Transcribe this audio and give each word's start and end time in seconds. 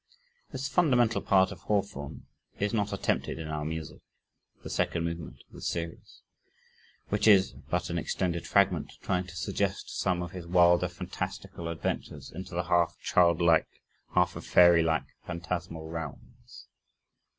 This 0.51 0.67
fundamental 0.67 1.21
part 1.21 1.51
of 1.51 1.59
Hawthorne 1.59 2.25
is 2.57 2.73
not 2.73 2.91
attempted 2.91 3.37
in 3.37 3.47
our 3.49 3.63
music 3.63 3.99
(the 4.63 4.67
2nd 4.69 5.03
movement 5.03 5.43
of 5.47 5.53
the 5.53 5.61
series) 5.61 6.23
which 7.09 7.27
is 7.27 7.51
but 7.69 7.91
an 7.91 7.99
"extended 7.99 8.47
fragment" 8.47 8.93
trying 9.03 9.27
to 9.27 9.35
suggest 9.35 9.95
some 9.99 10.23
of 10.23 10.31
his 10.31 10.47
wilder, 10.47 10.87
fantastical 10.87 11.67
adventures 11.67 12.31
into 12.31 12.55
the 12.55 12.63
half 12.63 12.97
childlike, 12.99 13.67
half 14.15 14.33
fairylike 14.33 15.05
phantasmal 15.27 15.87
realms. 15.87 16.65